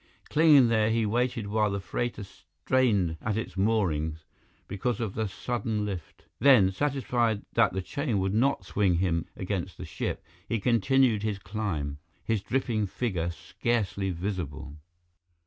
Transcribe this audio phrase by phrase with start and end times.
[0.29, 4.25] Clinging there, he waited while the freighter strained at its moorings,
[4.67, 6.25] because of the sudden lift.
[6.39, 11.37] Then, satisfied that the chain would not swing him against the ship, he continued his
[11.37, 14.75] climb, his dripping figure scarcely visible.